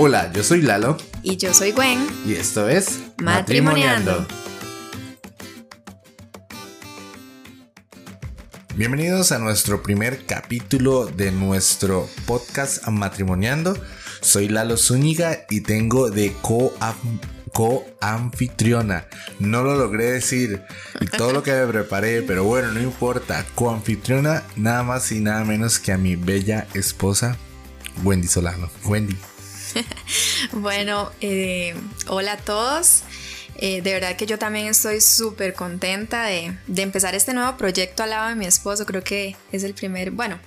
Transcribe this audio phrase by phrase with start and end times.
[0.00, 0.96] Hola, yo soy Lalo.
[1.24, 1.98] Y yo soy Gwen.
[2.24, 4.24] Y esto es Matrimoniando.
[8.76, 13.76] Bienvenidos a nuestro primer capítulo de nuestro podcast Matrimoniando.
[14.20, 16.32] Soy Lalo Zúñiga y tengo de
[17.50, 19.08] co-anfitriona.
[19.40, 20.62] no lo logré decir
[21.00, 23.44] y todo lo que me preparé, pero bueno, no importa.
[23.56, 27.36] Co-anfitriona, nada más y nada menos que a mi bella esposa,
[28.04, 28.70] Wendy Solano.
[28.84, 29.16] Wendy.
[30.52, 31.74] bueno, eh,
[32.06, 33.02] hola a todos.
[33.56, 38.10] Eh, de verdad que yo también estoy súper contenta de, empezar este nuevo proyecto al
[38.10, 38.86] lado de mi esposo.
[38.86, 40.38] Creo que es el primer, bueno,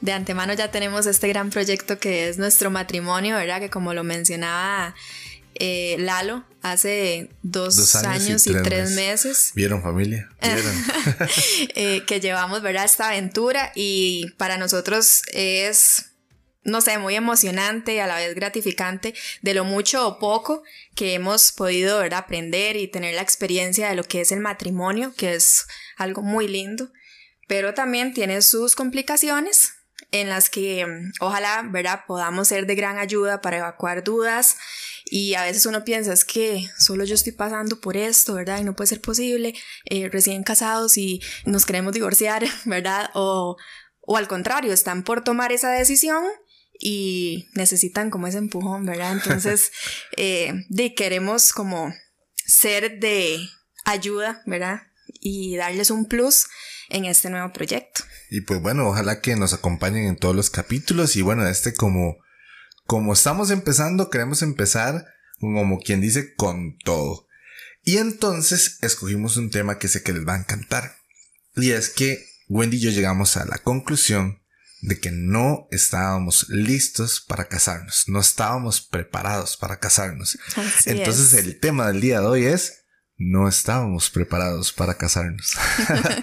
[0.00, 3.60] de antemano ya tenemos este gran proyecto que es nuestro matrimonio, ¿verdad?
[3.60, 4.94] Que como lo mencionaba
[5.56, 9.52] eh, Lalo, hace dos, años, y, tres, meses.
[9.54, 10.30] ¿Vieron familia?
[10.42, 12.06] ¿Vieron?
[12.06, 12.86] que llevamos, ¿verdad?
[12.86, 16.06] Esta aventura y para nosotros es
[16.64, 20.62] no sé, muy emocionante y a la vez gratificante de lo mucho o poco
[20.94, 25.14] que hemos podido ver, aprender y tener la experiencia de lo que es el matrimonio,
[25.16, 25.66] que es
[25.96, 26.90] algo muy lindo,
[27.46, 29.74] pero también tiene sus complicaciones
[30.10, 32.00] en las que mm, ojalá ¿verdad?
[32.06, 34.56] podamos ser de gran ayuda para evacuar dudas
[35.04, 38.58] y a veces uno piensa es que solo yo estoy pasando por esto, ¿verdad?
[38.60, 43.10] Y no puede ser posible, eh, recién casados y nos queremos divorciar, ¿verdad?
[43.14, 43.56] O,
[44.00, 46.24] o al contrario, están por tomar esa decisión
[46.86, 49.14] y necesitan como ese empujón, ¿verdad?
[49.14, 49.72] Entonces,
[50.18, 51.94] eh, de, queremos como
[52.44, 53.48] ser de
[53.86, 54.82] ayuda, ¿verdad?
[55.18, 56.46] Y darles un plus
[56.90, 58.04] en este nuevo proyecto.
[58.28, 62.18] Y pues bueno, ojalá que nos acompañen en todos los capítulos y bueno, este como,
[62.84, 65.06] como estamos empezando, queremos empezar
[65.40, 67.26] como quien dice con todo.
[67.82, 70.96] Y entonces escogimos un tema que sé que les va a encantar.
[71.56, 74.43] Y es que Wendy y yo llegamos a la conclusión
[74.84, 80.38] de que no estábamos listos para casarnos, no estábamos preparados para casarnos.
[80.84, 82.84] Entonces el tema del día de hoy es
[83.16, 85.54] no estábamos preparados para casarnos.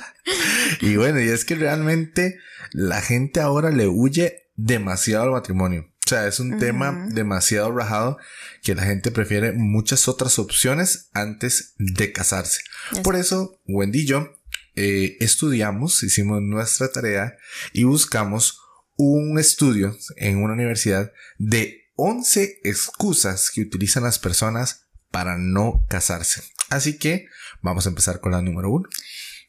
[0.82, 2.38] y bueno, y es que realmente
[2.72, 5.88] la gente ahora le huye demasiado al matrimonio.
[6.06, 8.18] O sea, es un tema demasiado rajado
[8.62, 12.62] que la gente prefiere muchas otras opciones antes de casarse.
[13.02, 14.34] Por eso, Wendy y yo
[14.76, 17.38] eh, estudiamos, hicimos nuestra tarea
[17.74, 18.60] y buscamos
[18.96, 26.44] un estudio en una universidad de 11 excusas que utilizan las personas para no casarse.
[26.70, 27.28] Así que
[27.62, 28.90] vamos a empezar con la número uno.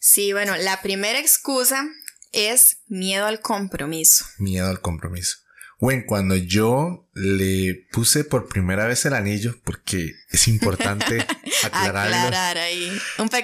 [0.01, 1.89] Sí, bueno, la primera excusa
[2.33, 4.25] es miedo al compromiso.
[4.39, 5.37] Miedo al compromiso.
[5.83, 11.27] Bueno, cuando yo le puse por primera vez el anillo, porque es importante
[11.65, 12.17] aclararlo.
[12.19, 12.89] Aclarar ahí.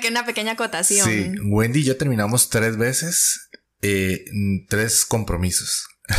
[0.08, 1.04] una pequeña acotación.
[1.04, 3.50] Sí, Wendy y yo terminamos tres veces,
[3.82, 4.24] eh,
[4.68, 5.88] tres compromisos.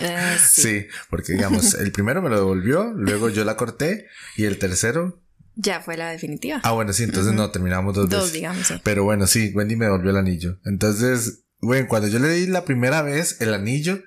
[0.00, 0.86] Ah, sí.
[1.10, 4.06] porque digamos, el primero me lo devolvió, luego yo la corté
[4.36, 5.22] y el tercero
[5.56, 6.60] ya fue la definitiva.
[6.62, 8.72] Ah, bueno, sí, entonces no, terminamos dos, dos digamos.
[8.82, 10.58] Pero bueno, sí, Wendy me devolvió el anillo.
[10.64, 14.00] Entonces, bueno, cuando yo le di la primera vez el anillo,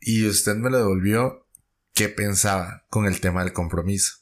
[0.00, 1.46] y usted me lo devolvió,
[1.94, 4.14] ¿qué pensaba con el tema del compromiso?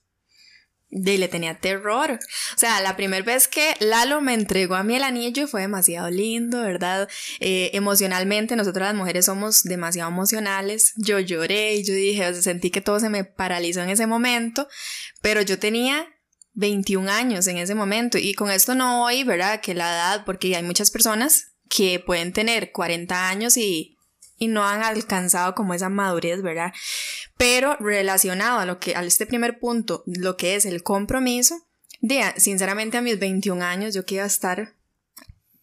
[0.89, 2.13] Le tenía terror.
[2.13, 6.09] O sea, la primera vez que Lalo me entregó a mí el anillo fue demasiado
[6.11, 7.09] lindo, ¿verdad?
[7.41, 10.95] Eh, emocionalmente, nosotros las mujeres somos demasiado emocionales.
[10.97, 14.07] Yo lloré y yo dije, o sea, sentí que todo se me paralizó en ese
[14.07, 14.69] momento,
[15.21, 16.07] pero yo tenía
[16.55, 19.61] 21 años en ese momento y con esto no voy, ¿verdad?
[19.61, 23.96] Que la edad, porque hay muchas personas que pueden tener 40 años y
[24.39, 26.73] y no han alcanzado como esa madurez, ¿verdad?
[27.37, 31.67] Pero relacionado a lo que, a este primer punto, lo que es el compromiso,
[32.01, 34.75] de, sinceramente a mis 21 años yo quería estar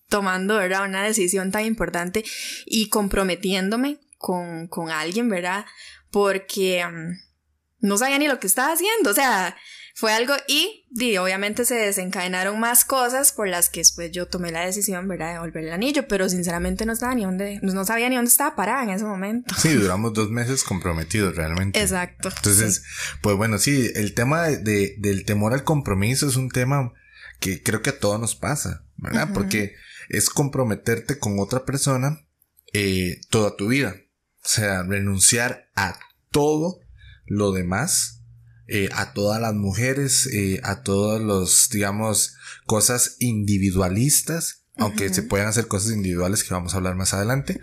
[0.09, 0.85] tomando, ¿verdad?
[0.85, 2.23] Una decisión tan importante
[2.65, 5.65] y comprometiéndome con, con alguien, ¿verdad?
[6.11, 9.55] Porque mm, no sabía ni lo que estaba haciendo, o sea,
[9.95, 10.85] fue algo y,
[11.17, 15.27] obviamente se desencadenaron más cosas por las que después yo tomé la decisión, ¿verdad?
[15.27, 18.55] De devolver el anillo, pero sinceramente no estaba ni dónde, no sabía ni dónde estaba
[18.55, 19.53] parada en ese momento.
[19.55, 21.79] Sí, duramos dos meses comprometidos realmente.
[21.79, 22.29] Exacto.
[22.35, 22.83] Entonces,
[23.21, 26.91] pues bueno, sí, el tema de, del temor al compromiso es un tema
[27.39, 29.29] que creo que a todos nos pasa, ¿verdad?
[29.31, 29.75] Porque
[30.09, 32.25] es comprometerte con otra persona
[32.73, 33.95] eh, toda tu vida.
[34.43, 35.99] O sea, renunciar a
[36.31, 36.79] todo
[37.25, 38.22] lo demás
[38.67, 45.47] eh, a todas las mujeres, eh, a todos los, digamos, cosas individualistas, aunque se puedan
[45.47, 47.59] hacer cosas individuales que vamos a hablar más adelante,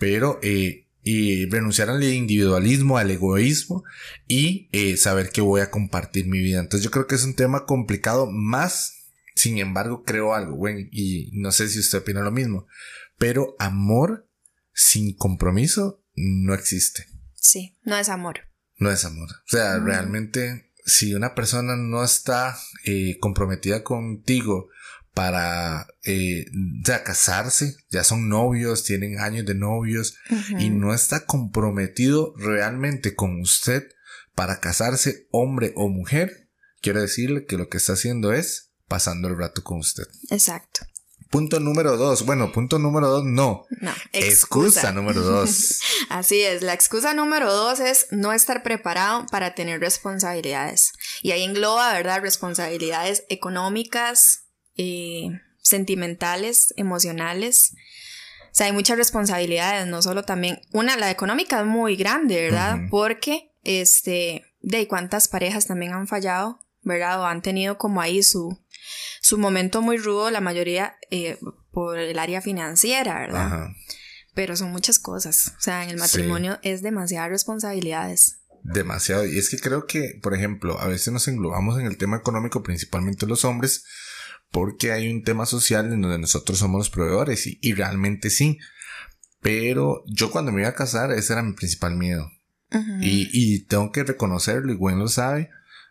[0.00, 3.84] pero eh, y renunciar al individualismo, al egoísmo
[4.26, 6.60] y saber que voy a compartir mi vida.
[6.60, 11.30] Entonces yo creo que es un tema complicado, más, sin embargo, creo algo, bueno, y
[11.34, 12.66] no sé si usted opina lo mismo,
[13.18, 14.28] pero amor
[14.72, 17.06] sin compromiso no existe.
[17.34, 18.47] Sí, no es amor.
[18.78, 19.28] No es amor.
[19.30, 24.68] O sea, realmente, si una persona no está eh, comprometida contigo
[25.12, 26.46] para eh,
[26.84, 30.16] ya casarse, ya son novios, tienen años de novios
[30.58, 33.88] y no está comprometido realmente con usted
[34.34, 36.48] para casarse, hombre o mujer,
[36.80, 40.04] quiero decirle que lo que está haciendo es pasando el rato con usted.
[40.30, 40.86] Exacto.
[41.30, 42.24] Punto número dos.
[42.24, 43.66] Bueno, punto número dos, no.
[43.80, 43.92] No.
[44.12, 45.80] Excusa, número dos.
[46.08, 46.62] Así es.
[46.62, 50.92] La excusa número dos es no estar preparado para tener responsabilidades.
[51.22, 52.22] Y ahí engloba, ¿verdad?
[52.22, 54.46] Responsabilidades económicas,
[54.76, 55.28] eh,
[55.60, 57.74] sentimentales, emocionales.
[58.50, 60.60] O sea, hay muchas responsabilidades, no solo también.
[60.72, 62.78] Una, la económica es muy grande, ¿verdad?
[62.90, 67.20] Porque, este, de cuántas parejas también han fallado, ¿verdad?
[67.20, 68.58] O han tenido como ahí su,
[69.28, 71.38] su momento muy rudo, la mayoría eh,
[71.70, 73.68] por el área financiera, ¿verdad?
[74.34, 75.52] Pero son muchas cosas.
[75.58, 78.38] O sea, en el matrimonio es demasiadas responsabilidades.
[78.62, 79.26] Demasiado.
[79.26, 82.62] Y es que creo que, por ejemplo, a veces nos englobamos en el tema económico,
[82.62, 83.84] principalmente los hombres,
[84.50, 88.56] porque hay un tema social en donde nosotros somos los proveedores y, realmente sí.
[89.42, 92.30] Pero yo cuando me iba a casar, ese era mi principal miedo.
[93.02, 95.50] y, y, tengo que reconocerlo, y Gwen lo sabe.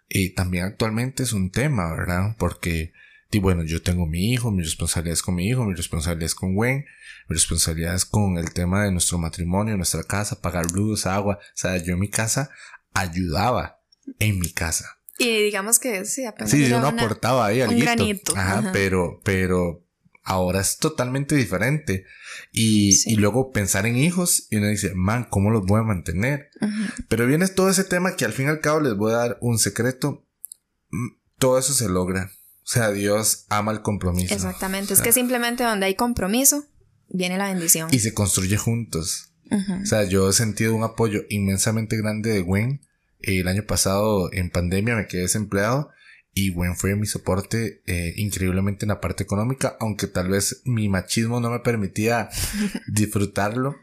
[0.09, 2.35] Y también actualmente es un tema, ¿verdad?
[2.39, 2.93] Porque,
[3.31, 6.35] y bueno, yo tengo mi hijo, mi responsabilidad es con mi hijo, mi responsabilidad es
[6.35, 6.85] con Gwen,
[7.27, 11.37] mi responsabilidad es con el tema de nuestro matrimonio, nuestra casa, pagar luz, agua.
[11.41, 12.49] O sea, yo en mi casa
[12.93, 13.81] ayudaba
[14.19, 14.97] en mi casa.
[15.19, 16.51] Y digamos que sí, apenas.
[16.51, 18.33] Sí, uno aportaba ahí Un granito.
[18.37, 19.83] Ajá, pero, pero
[20.23, 22.05] ahora es totalmente diferente.
[22.53, 26.49] Y, y, luego pensar en hijos y uno dice, man, ¿cómo los voy a mantener?
[27.09, 29.37] Pero viene todo ese tema que al fin y al cabo les voy a dar
[29.41, 30.25] un secreto.
[30.91, 31.07] Mm,
[31.39, 32.31] todo eso se logra.
[32.67, 34.33] O sea, Dios ama el compromiso.
[34.33, 34.93] Exactamente.
[34.93, 36.65] es que simplemente donde hay compromiso,
[37.07, 37.87] viene la bendición.
[37.93, 39.31] Y se construye juntos.
[39.49, 42.81] O sea, yo he sentido un apoyo inmensamente grande de Gwen
[43.21, 45.91] el año pasado en pandemia me quedé desempleado
[46.33, 50.87] y bueno, fue mi soporte eh, increíblemente en la parte económica, aunque tal vez mi
[50.87, 52.29] machismo no me permitía
[52.87, 53.75] disfrutarlo,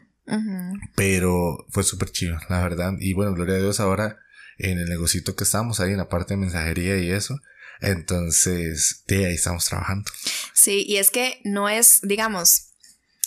[0.95, 2.93] pero fue súper chido, la verdad.
[2.99, 4.19] Y bueno, gloria a Dios ahora
[4.57, 7.41] en el negocito que estamos ahí en la parte de mensajería y eso.
[7.81, 10.09] Entonces, de ahí estamos trabajando.
[10.53, 12.71] Sí, y es que no es, digamos,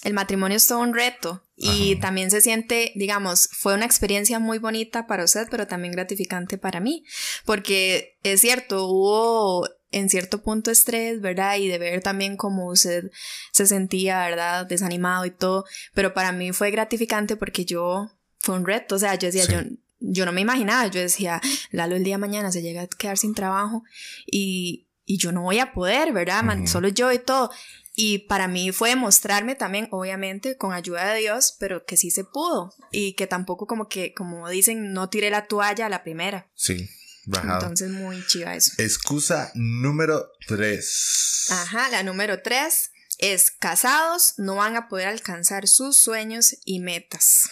[0.05, 4.59] el matrimonio es todo un reto y también se siente, digamos, fue una experiencia muy
[4.59, 7.05] bonita para usted, pero también gratificante para mí,
[7.45, 11.57] porque es cierto, hubo en cierto punto estrés, ¿verdad?
[11.57, 13.11] Y de ver también cómo usted
[13.53, 14.67] se sentía, ¿verdad?
[14.67, 18.09] Desanimado y todo, pero para mí fue gratificante porque yo,
[18.39, 19.69] fue un reto, o sea, yo decía, yo,
[20.11, 21.41] yo no me imaginaba, yo decía,
[21.71, 23.85] Lalo el día de mañana se llega a quedar sin trabajo
[24.27, 26.43] y, y yo no voy a poder, ¿verdad?
[26.67, 27.51] Solo yo y todo.
[27.95, 32.23] Y para mí fue mostrarme también, obviamente, con ayuda de Dios, pero que sí se
[32.23, 32.73] pudo.
[32.93, 36.49] Y que tampoco como que, como dicen, no tiré la toalla a la primera.
[36.55, 36.89] Sí.
[37.27, 37.55] Bajado.
[37.55, 38.81] Entonces, muy chiva eso.
[38.81, 41.49] Excusa número tres.
[41.51, 47.51] Ajá, la número tres es casados no van a poder alcanzar sus sueños y metas.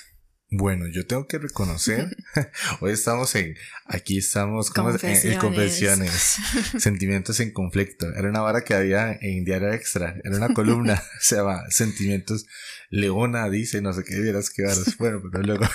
[0.58, 2.16] Bueno, yo tengo que reconocer,
[2.80, 6.38] hoy estamos en, aquí estamos como en, confesiones,
[6.78, 8.08] sentimientos en conflicto.
[8.14, 12.46] Era una vara que había en Diario Extra, era una columna, se llama Sentimientos
[12.88, 14.96] Leona, dice, no sé qué, vieras qué varas.
[14.96, 15.66] Bueno, pero luego,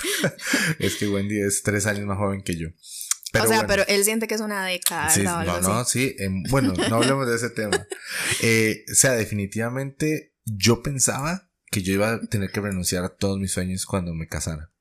[0.80, 2.68] es que Wendy es tres años más joven que yo.
[3.40, 5.10] o sea, pero él siente que es una década.
[5.10, 6.16] Sí, no, no, sí.
[6.50, 7.86] bueno, no hablemos de ese tema.
[8.40, 13.38] Eh, o sea, definitivamente yo pensaba que yo iba a tener que renunciar a todos
[13.38, 14.71] mis sueños cuando me casara.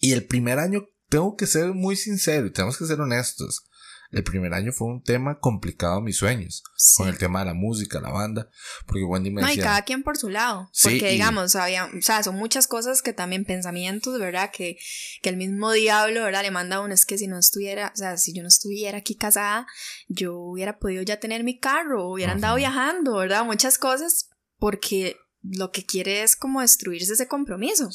[0.00, 3.66] Y el primer año, tengo que ser muy sincero, tenemos que ser honestos.
[4.10, 6.64] El primer año fue un tema complicado a mis sueños,
[6.96, 8.48] con el tema de la música, la banda,
[8.84, 9.54] porque Wendy me decía...
[9.54, 13.02] No, y cada quien por su lado, porque digamos, había, o sea, son muchas cosas
[13.02, 14.50] que también pensamientos, ¿verdad?
[14.50, 14.78] Que,
[15.22, 16.42] que el mismo diablo, ¿verdad?
[16.42, 18.98] Le manda a uno, es que si no estuviera, o sea, si yo no estuviera
[18.98, 19.68] aquí casada,
[20.08, 23.44] yo hubiera podido ya tener mi carro, hubiera andado viajando, ¿verdad?
[23.44, 24.28] Muchas cosas,
[24.58, 27.90] porque lo que quiere es como destruirse ese compromiso,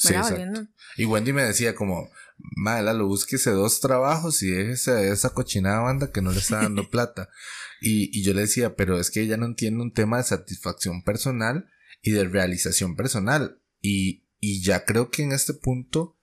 [0.97, 6.11] y Wendy me decía como, Mala, lo búsquese dos trabajos y déjese esa cochinada banda
[6.11, 7.29] que no le está dando plata.
[7.81, 11.03] Y, y yo le decía, pero es que ella no entiende un tema de satisfacción
[11.03, 11.69] personal
[12.01, 13.61] y de realización personal.
[13.81, 16.17] Y, y ya creo que en este punto,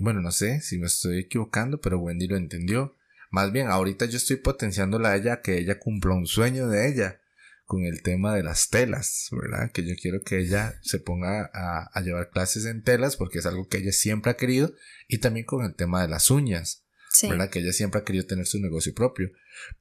[0.00, 2.96] bueno, no sé si me estoy equivocando, pero Wendy lo entendió.
[3.30, 7.20] Más bien, ahorita yo estoy potenciándola a ella que ella cumpla un sueño de ella
[7.64, 9.72] con el tema de las telas, ¿verdad?
[9.72, 13.68] Que yo quiero que ella se ponga a, llevar clases en telas porque es algo
[13.68, 14.74] que ella siempre ha querido
[15.08, 16.84] y también con el tema de las uñas,
[17.22, 17.50] ¿verdad?
[17.50, 19.30] Que ella siempre ha querido tener su negocio propio.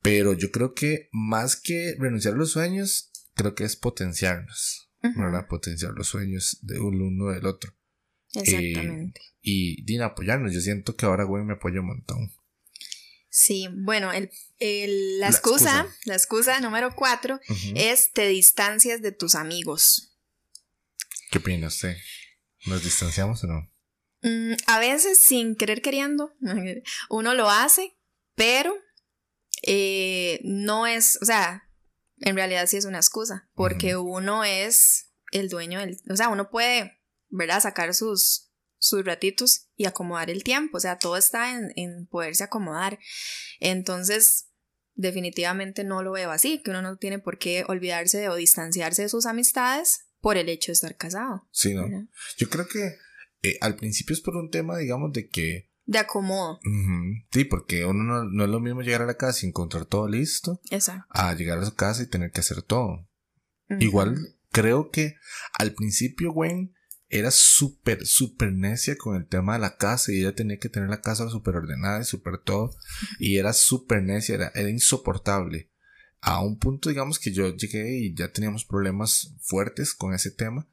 [0.02, 5.48] Pero yo creo que más que renunciar a los sueños, creo que es potenciarnos, ¿verdad?
[5.48, 7.74] Potenciar los sueños de uno del otro.
[8.34, 9.22] Exactamente.
[9.42, 10.54] y Dina, apoyarnos.
[10.54, 12.32] Yo siento que ahora Gwen me apoya un montón.
[13.36, 14.30] Sí, bueno, el,
[15.20, 17.40] la, excusa, la excusa, número cuatro
[17.74, 20.16] es te distancias de tus amigos.
[21.32, 21.98] ¿Qué opina usted?
[22.68, 23.72] ¿Nos distanciamos o no?
[24.22, 26.32] Mm, a veces sin querer queriendo,
[27.10, 27.98] uno lo hace,
[28.36, 28.76] pero
[29.64, 31.68] eh, no es, o sea,
[32.20, 36.52] en realidad sí es una excusa, porque uno es el dueño del, o sea, uno
[36.52, 37.62] puede, ¿verdad?
[37.62, 38.53] Sacar sus,
[38.84, 43.00] sus ratitos y acomodar el tiempo, o sea, todo está en, en poderse acomodar.
[43.62, 44.50] Entonces,
[44.94, 49.10] definitivamente no lo veo así, que uno no tiene por qué olvidarse o distanciarse de
[49.10, 51.48] sus amistades por el hecho de estar casado.
[51.52, 51.88] Sí, ¿no?
[52.38, 52.98] Yo creo que
[53.42, 55.70] eh, al principio es por un tema, digamos, de que...
[55.86, 56.60] De acomodo.
[57.32, 60.62] Sí, porque uno no, es lo mismo llegar a la casa y encontrar todo listo.
[60.72, 61.06] Exacto.
[61.10, 63.08] A llegar a su casa y tener que hacer todo.
[63.80, 64.18] Igual
[64.52, 65.16] creo que
[65.58, 66.74] al principio Gwen
[67.20, 70.90] era súper, súper necia con el tema de la casa y ella tenía que tener
[70.90, 72.76] la casa súper ordenada y súper todo.
[73.20, 75.70] Y era súper necia, era, era insoportable.
[76.22, 80.68] A un punto, digamos, que yo llegué y ya teníamos problemas fuertes con ese tema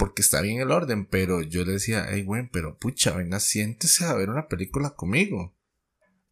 [0.00, 4.06] porque está bien el orden, pero yo le decía, hey, güey, pero pucha, venga, siéntese
[4.06, 5.54] a ver una película conmigo.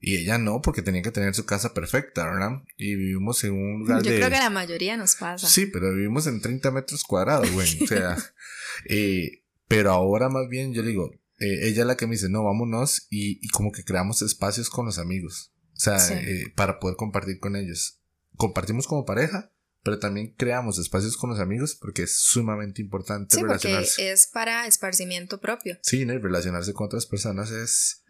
[0.01, 2.63] Y ella no, porque tenía que tener su casa perfecta, ¿verdad?
[2.79, 5.47] Y vivimos en un lugar Yo creo que la mayoría nos pasa.
[5.47, 7.83] Sí, pero vivimos en 30 metros cuadrados, güey.
[7.83, 8.17] O sea,
[8.89, 12.29] eh, pero ahora más bien yo le digo, eh, ella es la que me dice,
[12.29, 15.53] no, vámonos y, como que creamos espacios con los amigos.
[15.77, 18.01] O sea, eh, para poder compartir con ellos.
[18.35, 19.53] Compartimos como pareja,
[19.85, 23.93] pero también creamos espacios con los amigos porque es sumamente importante sí, relacionarse.
[23.97, 25.79] Porque es para esparcimiento propio.
[25.83, 26.15] Sí, ¿no?
[26.15, 28.05] y relacionarse con otras personas es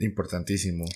[0.00, 0.86] importantísimo.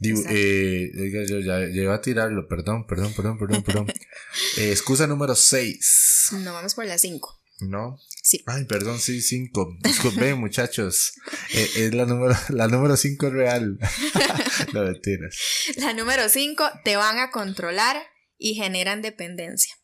[0.00, 0.90] Digo, eh,
[1.28, 3.86] yo ya, iba a tirarlo, perdón, perdón, perdón, perdón, perdón.
[4.56, 6.28] eh, excusa número 6.
[6.42, 7.39] No, vamos por la 5.
[7.60, 7.98] ¿No?
[8.22, 8.42] Sí.
[8.46, 9.78] Ay, perdón, sí, 5.
[9.82, 11.12] Disculpen, muchachos.
[11.52, 13.78] Eh, es la número la número 5 es real.
[14.72, 15.36] no mentiras.
[15.76, 17.96] La número 5, te van a controlar
[18.40, 19.76] y generan dependencia?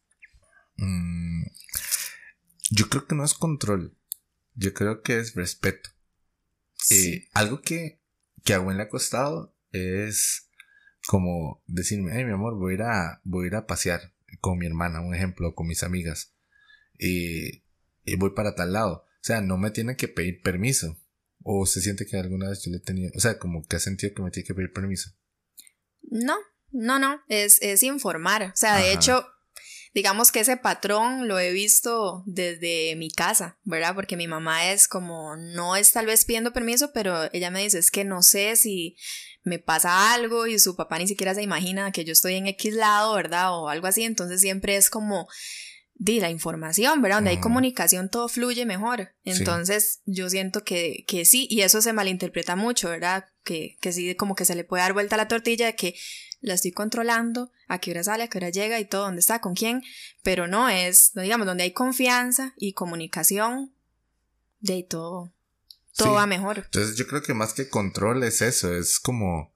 [0.77, 1.45] Mm,
[2.71, 3.97] yo creo que no es control,
[4.55, 5.91] yo creo que es respeto.
[6.91, 8.01] Eh, algo que,
[8.45, 10.49] que a Gwen le ha costado es
[11.07, 14.59] como decirme, hey mi amor, voy a ir a, voy a, ir a pasear con
[14.59, 16.35] mi hermana, un ejemplo, con mis amigas,
[16.99, 17.63] y,
[18.07, 19.05] y voy para tal lado.
[19.05, 20.97] O sea, no me tiene que pedir permiso.
[21.43, 24.15] O se siente que alguna vez yo le tenía, o sea, como que ha sentido
[24.15, 25.11] que me tiene que pedir permiso.
[26.03, 26.37] No,
[26.71, 28.43] no, no, es, es informar.
[28.45, 29.27] O sea, de hecho,
[29.95, 33.95] digamos que ese patrón lo he visto desde mi casa, ¿verdad?
[33.95, 37.79] Porque mi mamá es como, no es tal vez pidiendo permiso, pero ella me dice,
[37.79, 38.97] es que no sé si
[39.43, 42.75] me pasa algo y su papá ni siquiera se imagina que yo estoy en X
[42.75, 43.59] lado, ¿verdad?
[43.59, 45.29] O algo así, entonces siempre es como
[45.99, 47.19] di la información, ¿verdad?
[47.19, 49.15] Donde hay comunicación todo fluye mejor.
[49.25, 53.27] Entonces yo siento que, que, sí, y eso se malinterpreta mucho, ¿verdad?
[53.43, 55.95] Que, que sí, como que se le puede dar vuelta a la tortilla de que
[56.41, 59.41] la estoy controlando, a qué hora sale, a qué hora llega y todo, dónde está,
[59.41, 59.83] con quién,
[60.23, 63.73] pero no es, digamos, donde hay confianza y comunicación,
[64.61, 65.33] de todo,
[65.97, 66.59] todo va mejor.
[66.59, 69.55] Entonces yo creo que más que control es eso, es como,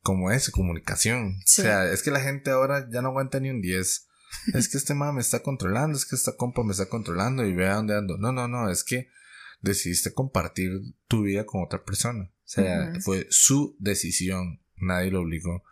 [0.00, 1.36] como eso, comunicación.
[1.38, 4.08] O sea, es que la gente ahora ya no aguanta ni un 10.
[4.54, 7.54] Es que este mamá me está controlando, es que esta compa me está controlando y
[7.54, 8.18] vea dónde ando.
[8.18, 9.08] No, no, no, es que
[9.60, 10.72] decidiste compartir
[11.08, 12.24] tu vida con otra persona.
[12.24, 15.62] O sea, fue su decisión, nadie lo obligó.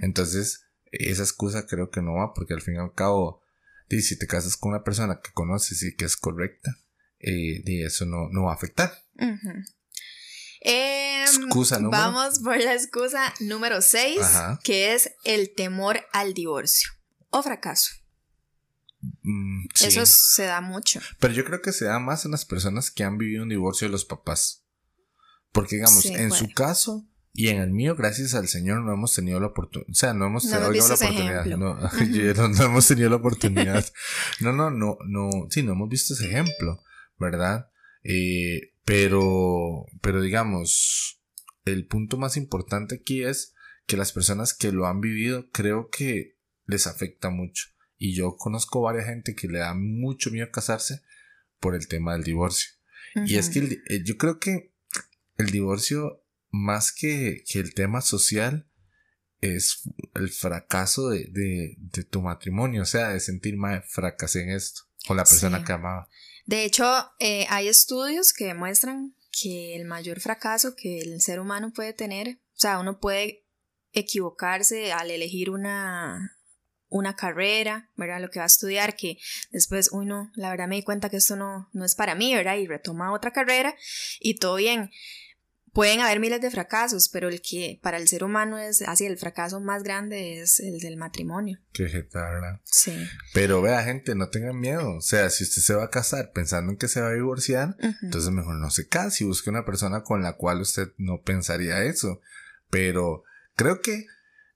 [0.00, 3.42] Entonces, esa excusa creo que no va porque al fin y al cabo,
[3.88, 6.76] si te casas con una persona que conoces y que es correcta,
[7.20, 8.92] eh, eso no, no va a afectar.
[10.60, 12.02] Em, excusa número.
[12.02, 14.20] Vamos por la excusa número 6,
[14.64, 16.95] que es el temor al divorcio
[17.38, 17.92] o fracaso.
[19.22, 21.00] Mm, eso se da mucho.
[21.20, 23.88] Pero yo creo que se da más en las personas que han vivido un divorcio
[23.88, 24.64] de los papás.
[25.52, 29.38] Porque digamos, en su caso, y en el mío, gracias al Señor, no hemos tenido
[29.40, 29.90] la oportunidad.
[29.90, 31.46] O sea, no hemos tenido la oportunidad.
[31.56, 33.84] No, no, hemos tenido la oportunidad.
[34.40, 35.30] No, no, no, no.
[35.50, 36.82] Sí, no hemos visto ese ejemplo,
[37.18, 37.68] ¿verdad?
[38.04, 41.20] Eh, pero, pero digamos,
[41.66, 43.54] el punto más importante aquí es
[43.86, 46.35] que las personas que lo han vivido, creo que
[46.66, 47.68] les afecta mucho.
[47.98, 51.02] Y yo conozco varias gente que le da mucho miedo casarse
[51.60, 52.70] por el tema del divorcio.
[53.24, 54.74] Y es que eh, yo creo que
[55.38, 58.68] el divorcio más que, el tema social,
[59.40, 59.82] es
[60.14, 61.76] el fracaso de,
[62.10, 66.08] tu matrimonio, o sea, de sentir más fracasé en esto, con la persona que amaba.
[66.46, 66.86] De hecho,
[67.18, 72.38] eh, hay estudios que demuestran que el mayor fracaso que el ser humano puede tener,
[72.54, 73.44] o sea, uno puede
[73.92, 76.35] equivocarse al elegir una,
[76.96, 78.20] una carrera, ¿verdad?
[78.20, 79.18] Lo que va a estudiar, que
[79.50, 82.34] después, uy, no, la verdad me di cuenta que esto no, no es para mí,
[82.34, 82.56] ¿verdad?
[82.56, 83.74] Y retoma otra carrera
[84.20, 84.90] y todo bien
[85.76, 89.18] pueden haber miles de fracasos, pero el que para el ser humano es así, el
[89.18, 91.58] fracaso más grande es el del matrimonio.
[91.74, 92.62] Qué ¿verdad?
[92.64, 92.96] Sí.
[93.34, 94.96] Pero vea, gente, no tengan miedo.
[94.96, 97.76] O sea, si usted se va a casar pensando en que se va a divorciar,
[98.02, 101.84] entonces mejor no se case y busque una persona con la cual usted no pensaría
[101.84, 102.22] eso.
[102.70, 103.24] Pero
[103.54, 104.06] creo que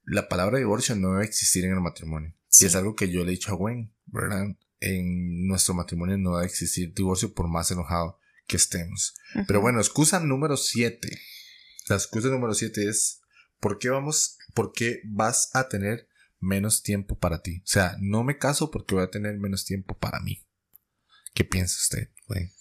[0.03, 2.33] la palabra divorcio no debe existir en el matrimonio.
[2.59, 4.45] Y es algo que yo le he dicho a Gwen, ¿verdad?
[4.79, 9.15] En nuestro matrimonio no debe existir divorcio por más enojado que estemos.
[9.47, 11.09] Pero bueno, excusa número 7.
[11.87, 13.21] La excusa número 7 es
[13.59, 17.59] ¿por qué vamos, por qué vas a tener menos tiempo para ti?
[17.59, 20.45] O sea, no me caso porque voy a tener menos tiempo para mí.
[21.33, 22.51] ¿Qué piensa usted, Gwen?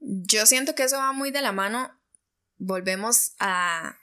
[0.00, 1.96] Yo siento que eso va muy de la mano.
[2.56, 3.96] Volvemos a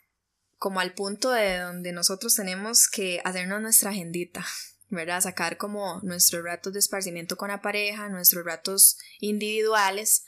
[0.57, 4.45] como al punto de donde nosotros tenemos que hacernos nuestra agendita,
[4.89, 5.21] ¿verdad?
[5.21, 10.23] Sacar como nuestros ratos de esparcimiento con la pareja, nuestros ratos individuales,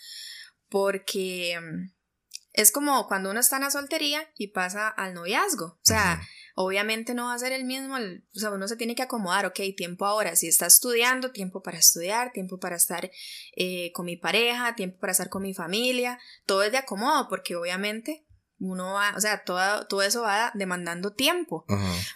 [0.70, 1.92] porque mm,
[2.54, 6.22] es como cuando uno está en la soltería y pasa al noviazgo, o sea,
[6.56, 9.60] obviamente no va a ser el mismo, o sea, uno se tiene que acomodar, ok,
[9.76, 13.10] tiempo ahora, si está estudiando, tiempo para estudiar, tiempo para estar
[13.56, 17.56] eh, con mi pareja, tiempo para estar con mi familia, todo es de acomodo, porque
[17.56, 18.26] obviamente
[18.60, 21.66] uno va, o sea, todo, todo eso va demandando tiempo,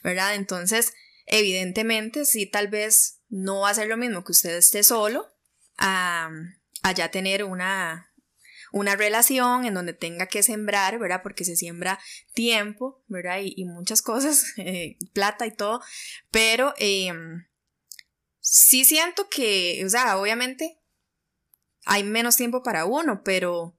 [0.03, 0.35] ¿verdad?
[0.35, 0.93] Entonces,
[1.25, 5.33] evidentemente, sí, tal vez no va a ser lo mismo que usted esté solo
[5.77, 6.29] a,
[6.95, 8.11] ya tener una,
[8.71, 11.21] una relación en donde tenga que sembrar, ¿verdad?
[11.23, 11.99] Porque se siembra
[12.33, 13.39] tiempo, ¿verdad?
[13.41, 15.81] Y, muchas cosas, eh, plata y todo,
[16.29, 17.47] pero em,
[18.39, 20.77] sí siento que, o sea, obviamente
[21.85, 23.77] hay menos tiempo para uno, pero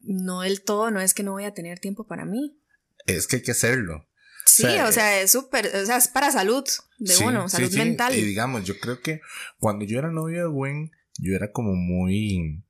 [0.00, 2.58] no del todo, no es que no voy a tener tiempo para mí.
[3.06, 4.06] Es que hay que hacerlo.
[4.46, 6.64] Sí, o sea, es súper, o sea, es para salud
[6.98, 8.14] de uno, salud mental.
[8.14, 9.20] Y digamos, yo creo que
[9.58, 12.64] cuando yo era novio de Gwen, yo era como muy,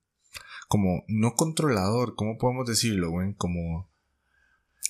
[0.67, 3.33] como no controlador, ¿cómo podemos decirlo, Gwen?
[3.33, 3.90] Como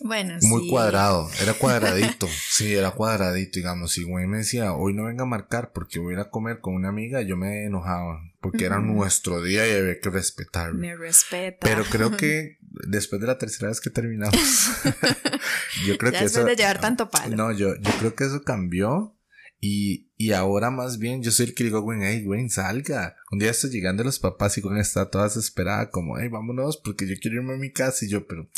[0.04, 3.92] bueno, Muy cuadrado, era cuadradito, sí, era cuadradito, digamos.
[3.94, 6.60] Si güey me decía, hoy no venga a marcar porque voy a ir a comer
[6.60, 10.80] con una amiga, yo me enojaba, porque era nuestro día y había que respetarlo.
[10.80, 11.60] Me respeta.
[11.62, 14.36] Pero creo que después de la tercera vez que terminamos,
[15.86, 16.44] yo creo que eso...
[16.44, 17.36] de llevar tanto palo.
[17.36, 19.16] No, yo, yo creo que eso cambió.
[19.64, 23.16] Y, y ahora más bien yo soy el que digo, güey, hey, güey, salga.
[23.32, 26.78] Un día estoy llegando a los papás y Gwen está toda desesperada, como, hey, vámonos,
[26.78, 28.04] porque yo quiero irme a mi casa.
[28.04, 28.50] Y yo, pero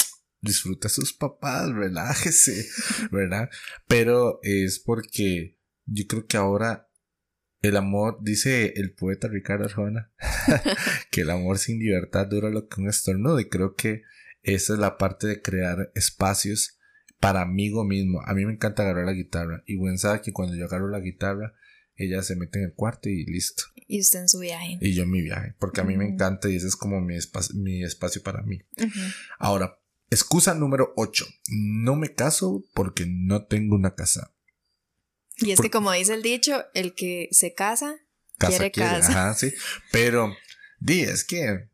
[0.44, 2.68] disfruta a sus papás, relájese,
[3.12, 3.50] ¿verdad?
[3.88, 6.90] Pero es porque yo creo que ahora
[7.62, 10.12] el amor, dice el poeta Ricardo Arjona,
[11.12, 14.02] que el amor sin libertad dura lo que un estornudo y creo que
[14.42, 16.78] esa es la parte de crear espacios
[17.22, 18.22] para amigo mismo.
[18.26, 21.00] A mí me encanta agarrar la guitarra y Gwen sabe que cuando yo agarro la
[21.00, 21.54] guitarra,
[21.96, 23.64] ella se mete en el cuarto y listo.
[23.88, 24.78] Y usted en su viaje.
[24.82, 27.16] Y yo en mi viaje, porque a mí me encanta y ese es como mi,
[27.16, 28.60] espacio, mi espacio para mí.
[29.40, 29.80] Ahora,
[30.14, 31.26] Excusa número 8.
[31.48, 34.32] No me caso porque no tengo una casa.
[35.38, 37.96] Y es que como dice el dicho, el que se casa,
[38.38, 39.10] quiere, casa.
[39.10, 39.52] Ajá, sí.
[39.92, 40.32] Pero,
[40.80, 41.68] di, es que...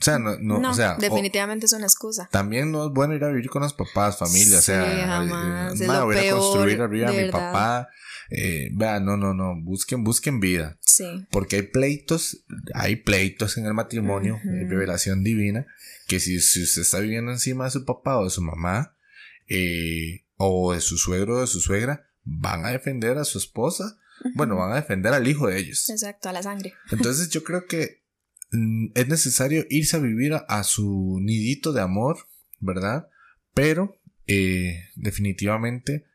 [0.00, 2.28] O sea, no, no, o sea, definitivamente es una excusa.
[2.32, 5.86] También no es bueno ir a vivir con los papás, familia, o sea, jamás, eh,
[5.86, 7.88] voy a construir arriba a mi papá.
[8.30, 10.78] Eh, vea, no, no, no, busquen, busquen vida.
[10.80, 11.26] Sí.
[11.30, 15.66] Porque hay pleitos, hay pleitos en el matrimonio, revelación divina,
[16.06, 18.96] que si, usted está viviendo encima de su papá o de su mamá,
[19.48, 23.98] eh, o de su suegro o de su suegra, van a defender a su esposa.
[24.34, 25.88] Bueno, van a defender al hijo de ellos.
[25.90, 26.72] Exacto, a la sangre.
[26.90, 28.02] Entonces yo creo que
[28.52, 32.16] mm, es necesario irse a vivir a, su nidito de amor,
[32.60, 33.08] ¿verdad?
[33.52, 36.06] Pero eh, definitivamente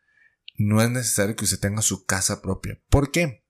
[0.60, 2.80] no es necesario que usted tenga su casa propia.
[2.89, 3.45] ¿Por qué?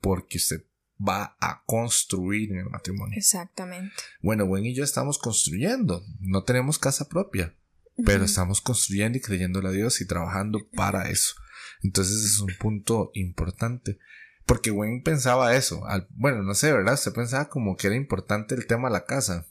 [0.00, 0.62] Porque usted
[1.00, 3.16] va a construir en el matrimonio.
[3.16, 3.94] Exactamente.
[4.20, 6.04] Bueno, Gwen y yo estamos construyendo.
[6.20, 7.56] No tenemos casa propia,
[8.04, 11.34] pero estamos construyendo y creyéndole a Dios y trabajando para eso.
[11.82, 13.98] Entonces es un punto importante.
[14.44, 15.82] Porque Gwen pensaba eso.
[16.10, 16.94] bueno, no sé, ¿verdad?
[16.94, 19.46] Usted pensaba como que era importante el tema de la casa.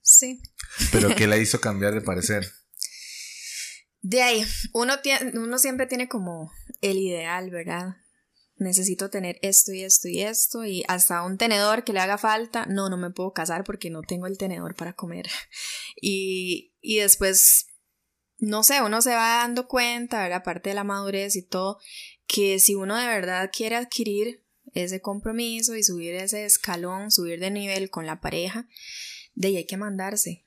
[0.00, 0.40] Sí.
[0.90, 2.50] Pero ¿qué la hizo cambiar de parecer?
[4.08, 4.94] De ahí, uno,
[5.34, 7.96] uno siempre tiene como el ideal, ¿verdad?
[8.58, 12.66] necesito tener esto y esto y esto y hasta un tenedor que le haga falta,
[12.66, 15.26] no, no me puedo casar porque no tengo el tenedor para comer.
[15.98, 17.68] Y, y después,
[18.38, 20.38] no sé, uno se va dando cuenta, ¿verdad?
[20.38, 21.78] Aparte de la madurez y todo,
[22.26, 27.50] que si uno de verdad quiere adquirir ese compromiso y subir ese escalón, subir de
[27.50, 28.68] nivel con la pareja,
[29.34, 30.44] de ahí hay que mandarse.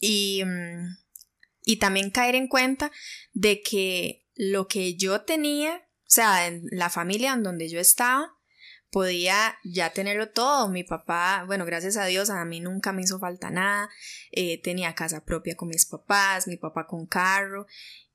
[0.00, 1.03] Y, mm,
[1.64, 2.92] y también caer en cuenta
[3.32, 8.36] de que lo que yo tenía o sea, en la familia en donde yo estaba,
[8.92, 10.68] podía ya tenerlo todo.
[10.68, 13.90] Mi papá, bueno, gracias a Dios, a mí nunca me hizo falta nada.
[14.30, 17.66] Eh, tenía casa propia con mis papás, mi papá con carro.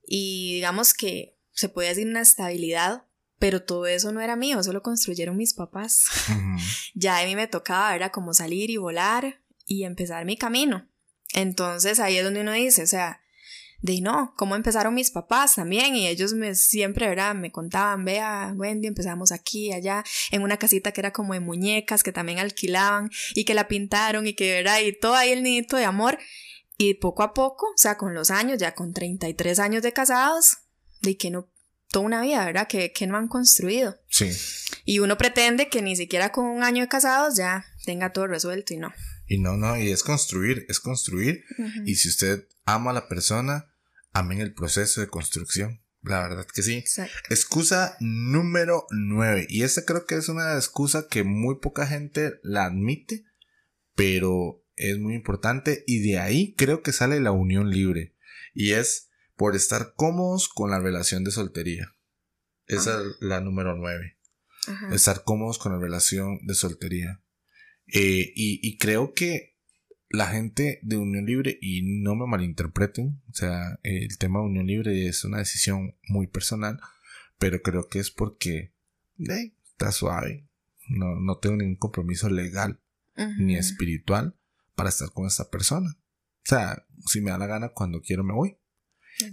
[0.05, 3.03] Y digamos que se podía decir una estabilidad,
[3.37, 6.05] pero todo eso no era mío, eso lo construyeron mis papás.
[6.93, 10.87] ya a mí me tocaba, era como salir y volar y empezar mi camino.
[11.33, 13.21] Entonces ahí es donde uno dice, o sea,
[13.81, 17.33] de no, cómo empezaron mis papás también y ellos me siempre, ¿verdad?
[17.33, 22.03] Me contaban, vea, Wendy, empezamos aquí, allá, en una casita que era como de muñecas
[22.03, 24.81] que también alquilaban y que la pintaron y que, ¿verdad?
[24.81, 26.17] Y todo ahí el nidito de amor.
[26.77, 30.59] Y poco a poco, o sea, con los años, ya con 33 años de casados,
[31.01, 31.49] de que no,
[31.91, 32.67] toda una vida, ¿verdad?
[32.67, 33.97] Que, que no han construido.
[34.09, 34.31] Sí.
[34.85, 38.73] Y uno pretende que ni siquiera con un año de casados ya tenga todo resuelto
[38.73, 38.93] y no.
[39.27, 41.43] Y no, no, y es construir, es construir.
[41.85, 43.68] Y si usted ama a la persona,
[44.19, 45.81] amen el proceso de construcción.
[46.01, 46.83] La verdad que sí.
[47.29, 49.47] Excusa número 9.
[49.49, 53.25] Y esta creo que es una excusa que muy poca gente la admite,
[53.95, 55.83] pero es muy importante.
[55.87, 58.15] Y de ahí creo que sale la unión libre.
[58.53, 61.95] Y es por estar cómodos con la relación de soltería.
[62.65, 64.17] Esa es la número 9.
[64.91, 67.23] Estar cómodos con la relación de soltería.
[67.87, 69.57] Eh, y, creo que
[70.09, 74.67] la gente de Unión Libre, y no me malinterpreten, o sea, el tema de Unión
[74.67, 76.79] Libre es una decisión muy personal,
[77.37, 78.73] pero creo que es porque
[79.17, 80.47] está suave,
[80.87, 82.79] no, no tengo ningún compromiso legal
[83.37, 84.35] ni espiritual
[84.75, 85.89] para estar con esta persona.
[85.91, 88.57] O sea, si me da la gana, cuando quiero me voy.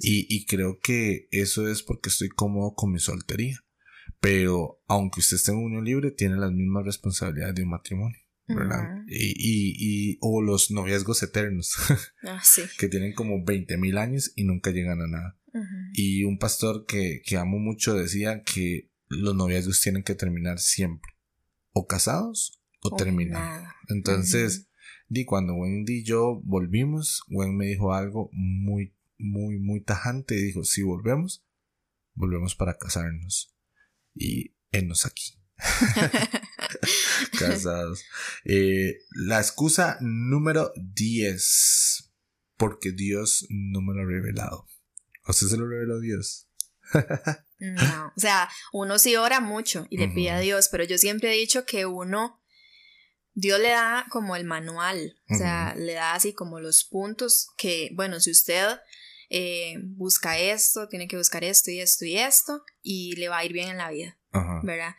[0.00, 3.64] Y, y creo que eso es porque estoy cómodo con mi soltería.
[4.20, 8.18] Pero aunque usted esté en unión libre, tiene las mismas responsabilidades de un matrimonio.
[8.48, 9.02] ¿Verdad?
[9.09, 9.74] y,
[10.12, 11.74] y, o los noviazgos eternos,
[12.22, 12.62] ah, sí.
[12.78, 15.38] que tienen como 20 mil años y nunca llegan a nada.
[15.94, 21.12] Y un pastor que, que amo mucho decía que los noviazgos tienen que terminar siempre,
[21.72, 23.72] o casados o, terminados.
[23.88, 24.68] Entonces,
[25.09, 30.35] di cuando Wendy y yo volvimos, Wendy me dijo algo muy, muy, muy tajante.
[30.35, 31.44] Dijo, si volvemos,
[32.14, 33.54] volvemos para casarnos.
[34.14, 35.38] Y enos aquí.
[37.38, 38.05] Casados.
[38.44, 42.12] Eh, la excusa número 10.
[42.57, 44.66] Porque Dios no me lo ha revelado.
[45.24, 46.48] ¿A usted se lo reveló Dios?
[47.59, 51.33] no, o sea, uno sí ora mucho y le pide a Dios, pero yo siempre
[51.33, 52.40] he dicho que uno,
[53.35, 57.90] Dios le da como el manual, o sea, le da así como los puntos que,
[57.94, 58.79] bueno, si usted
[59.29, 63.44] eh, busca esto, tiene que buscar esto y esto y esto, y le va a
[63.44, 64.16] ir bien en la vida,
[64.62, 64.94] ¿verdad?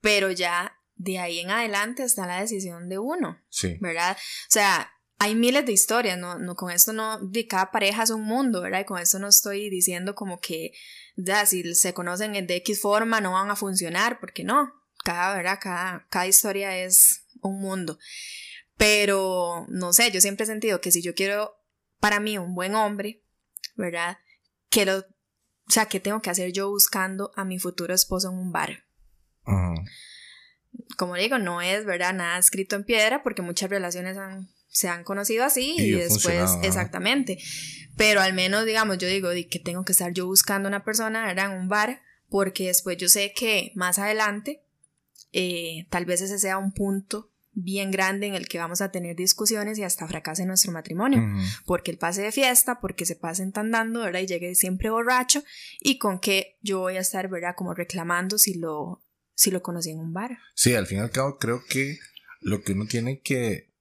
[0.00, 3.40] Pero ya de ahí en adelante está la decisión de uno.
[3.48, 3.78] Sí.
[3.80, 4.16] ¿Verdad?
[4.16, 6.38] O sea, hay miles de historias, ¿no?
[6.38, 8.80] no con esto no, de cada pareja es un mundo, ¿verdad?
[8.80, 10.72] Y con esto no estoy diciendo como que,
[11.16, 14.72] ya, si se conocen de X forma no van a funcionar, porque no.
[15.04, 15.58] Cada, ¿verdad?
[15.60, 17.98] Cada, cada historia es un mundo.
[18.76, 21.56] Pero, no sé, yo siempre he sentido que si yo quiero
[21.98, 23.22] para mí un buen hombre,
[23.74, 24.18] ¿verdad?
[24.68, 28.52] Quiero, o sea, ¿qué tengo que hacer yo buscando a mi futuro esposo en un
[28.52, 28.84] bar?
[30.96, 34.16] Como digo, no es verdad nada escrito en piedra porque muchas relaciones
[34.68, 37.38] se han conocido así y, después exactamente.
[37.96, 41.50] Pero al menos digamos, yo digo que tengo que estar yo buscando una persona en
[41.50, 44.62] un bar porque después yo sé que más adelante
[45.32, 49.16] eh, tal vez ese sea un punto bien grande en el que vamos a tener
[49.16, 51.22] discusiones y hasta fracase nuestro matrimonio,
[51.66, 54.20] porque él pase de fiesta, porque se pasen dando, ¿verdad?
[54.20, 55.42] Y llegue siempre borracho
[55.80, 57.54] y con que yo voy a estar, ¿verdad?
[57.56, 59.02] Como reclamando si lo
[59.38, 60.36] si lo conocí en un bar.
[60.54, 62.00] Sí, al fin y al cabo creo que
[62.40, 63.72] lo que uno tiene que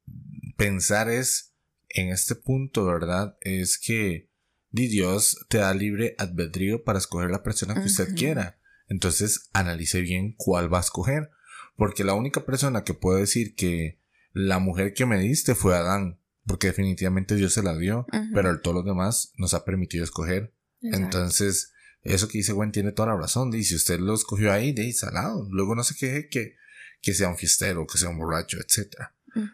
[0.56, 1.56] pensar es,
[1.90, 3.38] en este punto, ¿verdad?
[3.42, 4.30] Es que
[4.70, 8.60] Dios te da libre albedrío para escoger la persona que usted quiera.
[8.88, 11.32] Entonces, analice bien cuál va a escoger.
[11.76, 14.00] Porque la única persona que puede decir que
[14.34, 18.76] la mujer que me diste fue Adán, porque definitivamente Dios se la dio, pero todos
[18.76, 20.54] los demás nos ha permitido escoger.
[20.82, 21.74] Entonces,
[22.14, 23.52] eso que dice Gwen tiene toda la razón.
[23.52, 25.48] Dice, usted lo escogió ahí, de ahí salado.
[25.52, 26.56] Luego no se queje que,
[27.02, 28.96] que sea un fiestero, que sea un borracho, etc.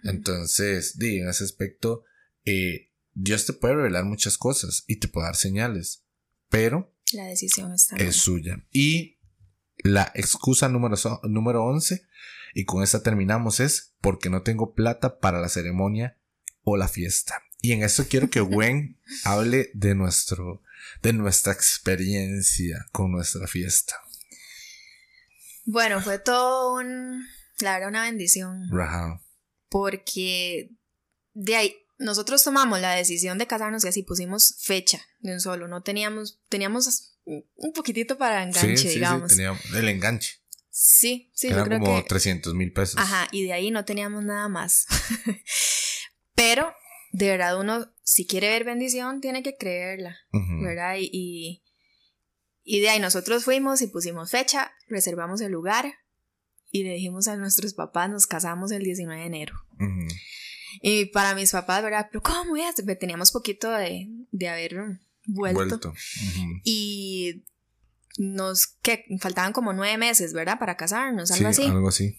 [0.04, 2.06] Entonces, di, en ese aspecto,
[2.46, 6.06] eh, Dios te puede revelar muchas cosas y te puede dar señales,
[6.50, 8.66] pero la decisión está es suya.
[8.72, 9.20] Y
[9.78, 12.06] la excusa número, número 11,
[12.54, 16.18] y con esta terminamos, es porque no tengo plata para la ceremonia
[16.64, 17.42] o la fiesta.
[17.62, 20.62] Y en esto quiero que Gwen hable de nuestro
[21.02, 23.96] de nuestra experiencia con nuestra fiesta.
[25.66, 27.26] Bueno, fue todo un,
[27.60, 28.70] la verdad, una bendición.
[29.70, 30.70] Porque
[31.34, 35.68] de ahí, nosotros tomamos la decisión de casarnos y así pusimos fecha de un solo.
[35.68, 39.32] No teníamos, teníamos un poquitito para enganche, sí, digamos.
[39.32, 40.44] Sí, teníamos el enganche.
[40.70, 42.10] Sí, sí, Eran yo creo como que.
[42.10, 42.96] 300 mil pesos.
[42.98, 44.88] Ajá, y de ahí no teníamos nada más.
[47.16, 50.18] De verdad, uno, si quiere ver bendición, tiene que creerla.
[50.32, 50.96] ¿verdad?
[51.00, 51.64] Y, y,
[52.64, 55.94] y de ahí nosotros fuimos y pusimos fecha, reservamos el lugar
[56.72, 59.54] y le dijimos a nuestros papás, nos casamos el 19 de enero.
[60.82, 62.08] Y para mis papás, ¿verdad?
[62.12, 62.74] Pero ¿cómo es?
[63.00, 64.76] Teníamos poquito de, de haber
[65.28, 65.94] vuelto.
[66.64, 67.46] Y
[68.18, 70.58] nos, que faltaban como nueve meses, ¿verdad?
[70.58, 71.70] Para casarnos, algo Sí, así.
[71.70, 72.18] algo así.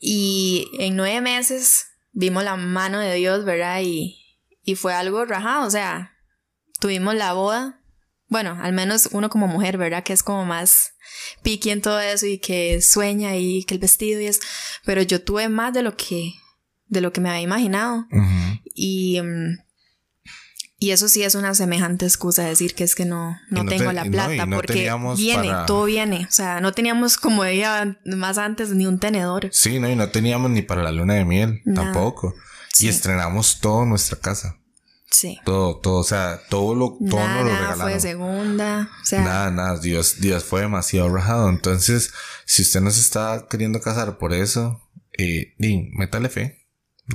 [0.00, 3.80] Y en nueve meses vimos la mano de Dios, ¿verdad?
[3.82, 4.20] Y,
[4.62, 6.12] y fue algo rajado, o sea,
[6.80, 7.80] tuvimos la boda.
[8.28, 10.04] Bueno, al menos uno como mujer, ¿verdad?
[10.04, 10.92] Que es como más
[11.42, 14.40] piqui en todo eso y que sueña y que el vestido y es...
[14.84, 16.34] Pero yo tuve más de lo que,
[16.86, 18.06] de lo que me había imaginado.
[18.74, 19.58] Y, mm,
[20.80, 23.92] y eso sí es una semejante excusa decir que es que no, no, tengo te-
[23.92, 26.26] la no, plata no porque viene, para- todo viene.
[26.28, 29.48] O sea, no teníamos como ella más antes ni un tenedor.
[29.52, 31.84] Sí, no, y no teníamos ni para la luna de miel, Nada.
[31.92, 32.34] tampoco.
[32.72, 32.86] Sí.
[32.86, 34.56] Y estrenamos todo en nuestra casa.
[35.10, 35.38] Sí.
[35.44, 37.92] Todo, todo, o sea, todo lo, todo Nada, nos lo nada fue regalaron.
[37.94, 38.90] de segunda.
[39.02, 41.48] O sea, Nada, nada, Dios, Dios fue demasiado rajado.
[41.50, 42.12] Entonces,
[42.46, 44.80] si usted no se está queriendo casar por eso,
[45.18, 46.59] eh, métale fe,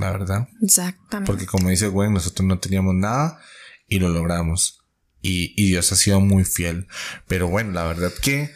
[0.00, 0.48] la verdad.
[0.62, 1.30] exactamente.
[1.30, 3.40] Porque como dice Gwen, nosotros no teníamos nada
[3.88, 4.80] y lo logramos.
[5.22, 6.86] Y, y Dios ha sido muy fiel.
[7.26, 8.50] Pero bueno, la verdad que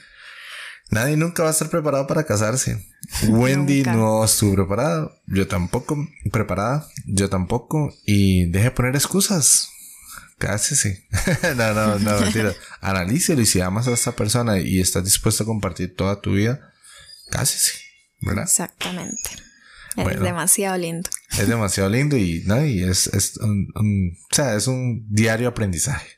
[0.90, 2.86] nadie nunca va a estar preparado para casarse.
[3.28, 5.10] Wendy no estuvo preparada.
[5.26, 5.96] Yo tampoco.
[6.30, 6.86] Preparada.
[7.06, 7.92] Yo tampoco.
[8.04, 9.68] Y deje de poner excusas.
[10.38, 11.06] Cásese.
[11.56, 12.54] no, no, no, mentira.
[12.80, 16.72] Analícelo y si amas a esta persona y estás dispuesto a compartir toda tu vida,
[17.30, 17.72] cásese.
[18.20, 18.44] ¿Verdad?
[18.44, 19.30] Exactamente.
[19.96, 20.12] Bueno.
[20.12, 21.10] Es demasiado lindo.
[21.38, 22.64] Es demasiado lindo y, ¿no?
[22.64, 26.08] y es, es un, un- o sea, es un diario aprendizaje.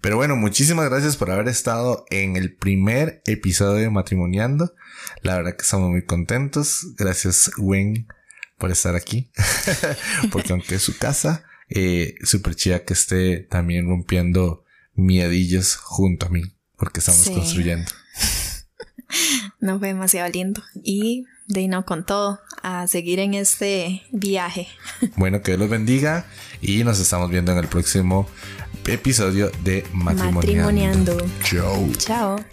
[0.00, 4.74] Pero bueno, muchísimas gracias por haber estado en el primer episodio de Matrimoniando.
[5.22, 6.94] La verdad que estamos muy contentos.
[6.96, 8.06] Gracias, Gwen,
[8.56, 9.30] por estar aquí.
[10.32, 14.64] Porque aunque es su casa, eh, súper chida que esté también rompiendo
[14.94, 16.42] miedillos junto a mí.
[16.76, 17.32] Porque estamos Sí.
[17.34, 17.90] construyendo.
[19.60, 20.62] No fue demasiado lindo.
[20.82, 24.68] Y de no con todo a seguir en este viaje.
[25.16, 26.26] Bueno, que Dios los bendiga
[26.60, 28.28] y nos estamos viendo en el próximo
[28.86, 30.32] episodio de Matrimoniando.
[30.32, 31.16] Matrimoniando.
[31.44, 31.88] Chao.
[31.98, 32.44] Chao.